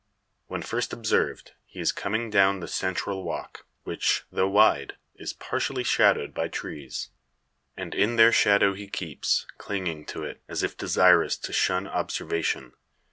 When 0.47 0.63
first 0.63 0.93
observed, 0.93 1.51
he 1.63 1.79
is 1.79 1.91
coming 1.91 2.31
down 2.31 2.59
the 2.59 2.67
central 2.67 3.21
walk; 3.23 3.67
which, 3.83 4.23
though 4.31 4.47
wide, 4.49 4.95
is 5.13 5.31
partially 5.33 5.83
shadowed 5.83 6.33
by 6.33 6.47
trees. 6.47 7.09
And 7.77 7.93
in 7.93 8.15
their 8.15 8.31
shadow 8.31 8.73
he 8.73 8.87
keeps, 8.87 9.45
clinging 9.59 10.07
to 10.07 10.23
it, 10.23 10.41
as 10.47 10.63
if 10.63 10.75
desirous 10.75 11.37
to 11.37 11.53
shun 11.53 11.85
observation. 11.87 12.73